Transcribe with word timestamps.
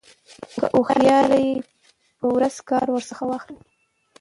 كه 0.59 0.65
هوښيار 0.73 1.29
يې 1.43 1.49
په 2.19 2.25
ورځ 2.35 2.55
كار 2.69 2.87
ورڅخه 2.91 3.23
واخله 3.27 3.59